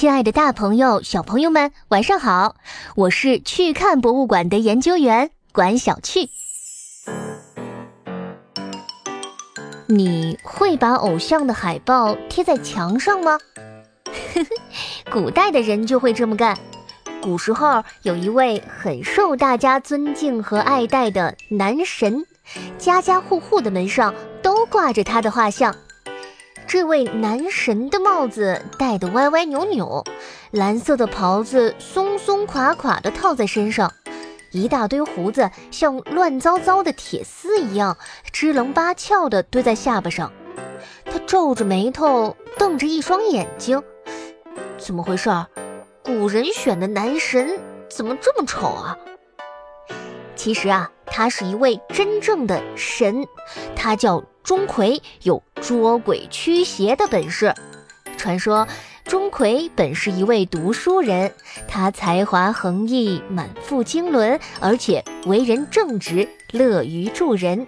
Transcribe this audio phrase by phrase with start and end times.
[0.00, 2.56] 亲爱的，大朋友、小朋友们，晚上好！
[2.96, 6.30] 我是去看博物馆的研究员管小趣。
[9.88, 13.38] 你会把偶像的海报贴在墙上吗？
[15.12, 16.56] 古代的人就会这么干。
[17.20, 22.24] 古时候有一位很受大家尊敬和爱戴的男神，
[22.78, 25.76] 家家户户的门上都挂着他的画像。
[26.72, 30.04] 这位男神的帽子戴得歪歪扭扭，
[30.52, 33.92] 蓝色的袍子松松垮垮地套在身上，
[34.52, 37.98] 一大堆胡子像乱糟糟的铁丝一样
[38.30, 40.32] 支棱八翘地堆在下巴上。
[41.04, 43.82] 他皱着眉头，瞪着一双眼睛，
[44.78, 45.48] 怎么回事儿？
[46.04, 47.58] 古人选的男神
[47.90, 48.96] 怎么这么丑啊？
[50.42, 53.26] 其实啊，他是一位真正的神，
[53.76, 57.54] 他叫钟馗，有捉鬼驱邪的本事。
[58.16, 58.66] 传说
[59.04, 61.34] 钟馗本是一位读书人，
[61.68, 67.66] 他才华横溢，满腹经纶，而且为人正直，乐于助人。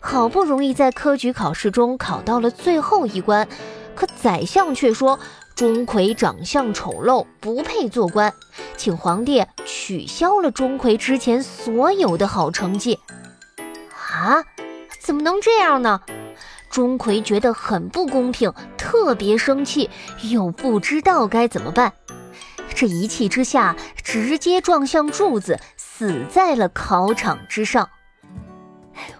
[0.00, 3.46] 好不容易在科举考试中考到了最后一关，
[3.94, 5.18] 可宰相却说。
[5.54, 8.32] 钟馗长相丑陋，不配做官，
[8.76, 12.98] 请皇帝取消了钟馗之前所有的好成绩。
[14.12, 14.44] 啊，
[15.00, 16.00] 怎么能这样呢？
[16.70, 19.90] 钟馗觉得很不公平，特别生气，
[20.30, 21.92] 又不知道该怎么办。
[22.74, 27.90] 这一气之下，直接撞向柱子，死在了考场之上。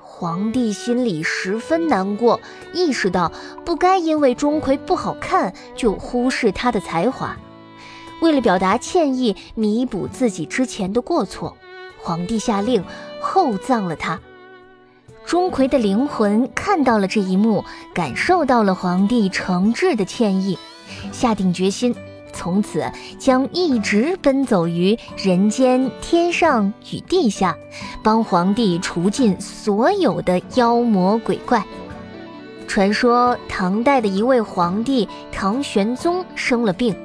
[0.00, 2.41] 皇帝心里十分难过，
[2.73, 3.30] 意识到
[3.64, 7.36] 不该因为钟馗不好看就忽视他的才华。
[8.22, 11.56] 为了表达歉意，弥补自己之前的过错，
[12.00, 12.84] 皇帝下令
[13.20, 14.20] 厚葬了他。
[15.26, 20.56] 钟馗的灵魂看到了这一幕，感受到了皇帝诚挚的歉意，
[21.10, 21.92] 下定决心。
[22.32, 27.56] 从此将一直奔走于人间、天上与地下，
[28.04, 31.64] 帮皇帝除尽所有的妖魔鬼怪。
[32.68, 36.96] 传说唐代的一位皇帝唐玄宗生了病，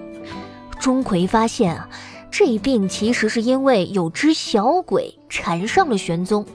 [0.80, 1.90] 钟馗发现啊，
[2.30, 6.46] 这病其实是因为有只小鬼缠上了玄宗，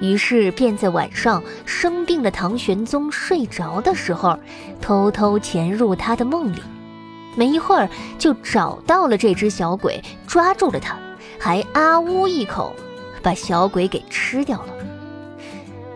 [0.00, 4.38] 于是便在晚上生病的唐玄宗睡着的时候，
[4.80, 6.58] 偷偷潜入他的梦里。
[7.36, 7.88] 没一会儿，
[8.18, 10.96] 就找到了这只小鬼，抓住了他，
[11.38, 12.72] 还啊呜一口，
[13.22, 14.66] 把小鬼给吃掉了。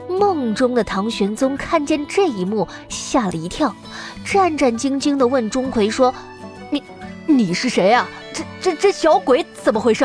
[0.09, 3.73] 梦中的唐玄宗看见这一幕，吓了一跳，
[4.25, 6.13] 战战兢兢地问钟馗说
[7.29, 8.09] ：“你，是谁啊？
[8.33, 10.05] 这、这、这小鬼怎么回事？”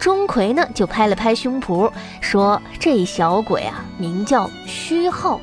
[0.00, 1.90] 钟馗呢，就拍了拍胸脯
[2.20, 5.40] 说：“这小鬼啊，名叫虚号。”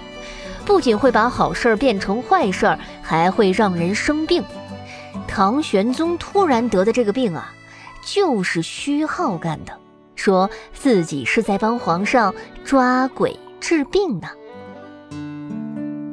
[0.63, 4.43] 不仅会把好事变成坏事，还会让人生病。
[5.27, 7.51] 唐玄宗突然得的这个病啊，
[8.05, 9.73] 就是虚号干的，
[10.15, 14.27] 说自己是在帮皇上抓鬼治病呢。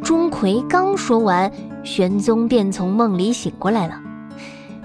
[0.02, 1.52] 钟馗刚说完，
[1.84, 4.00] 玄宗便从梦里醒过来了。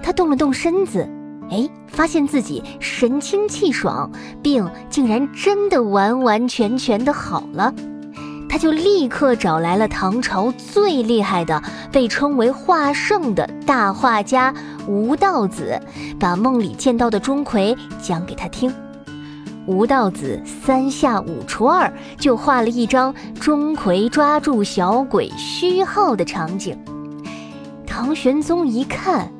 [0.04, 1.08] 他动了动身子，
[1.50, 4.10] 哎，发现自己神清气爽，
[4.42, 7.72] 病竟然真的完完全全的好了。
[8.50, 14.54] 他就立刻找来了唐朝最厉害的，被称为画圣的大画家
[14.86, 15.80] 吴道子，
[16.20, 18.70] 把梦里见到的钟馗讲给他听。
[19.66, 26.78] 吴道子三下五除二就画了一张钟馗抓住小鬼虚号的场景。
[27.86, 29.32] 唐玄宗一看，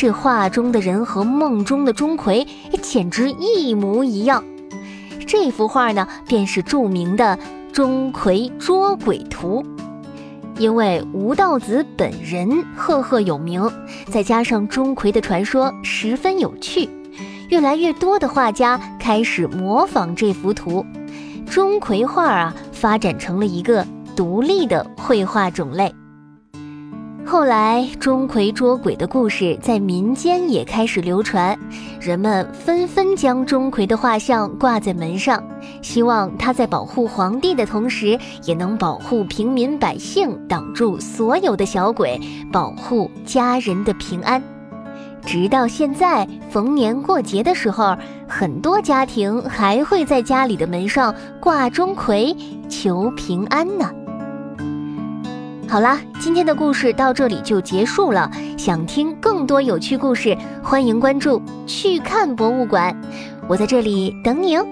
[0.00, 2.46] 这画中的人和梦中的钟馗
[2.80, 4.42] 简直一模一样。
[5.26, 7.38] 这幅画呢，便是著名的。
[7.70, 9.62] 钟馗捉鬼图，
[10.56, 13.70] 因为吴道子本人赫赫有名，
[14.10, 16.88] 再加上钟馗的传说十分有趣，
[17.50, 20.82] 越来越多的画家开始模仿这幅图，
[21.44, 23.86] 钟馗画啊发展成了一个
[24.16, 25.94] 独立的绘画种类。
[27.30, 31.56] 后来，钟馗捉鬼的故事在民间也开始流传，
[32.00, 35.40] 人们纷纷将钟馗的画像挂在门上，
[35.80, 42.20] 希望他在保护皇帝的同时，也能保护平民百姓，挡住所有的小鬼，
[42.52, 44.42] 保护家人的平安。
[45.24, 52.36] 直到现在，逢年过节的时候，很多家庭还会在家里的门上挂钟馗，
[52.68, 53.88] 求平安呢。
[55.70, 58.28] 好啦，今天的故事到这里就结束了。
[58.58, 62.92] 想听更多有趣故事，欢迎关注“去看博物馆”，
[63.46, 64.66] 我在这里等你哦。